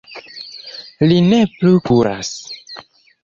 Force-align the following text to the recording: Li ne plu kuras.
Li 1.11 1.17
ne 1.27 1.41
plu 1.59 1.73
kuras. 1.91 2.31